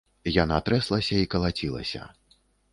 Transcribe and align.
Яна 0.43 0.57
трэслася 0.69 1.13
і 1.25 1.29
калацілася. 1.35 2.01